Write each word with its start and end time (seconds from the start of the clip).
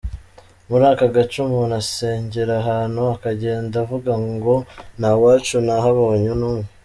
Muri 0.69 0.83
aka 0.91 1.05
gace 1.15 1.35
umuntu 1.47 1.73
asengera 1.81 2.53
ahantu 2.61 3.01
akagenda 3.15 3.75
avuga 3.83 4.11
ngo 4.31 4.53
nta 4.99 5.11
wacu 5.21 5.55
nahabonye 5.65 6.31
n’umwe”. 6.39 6.67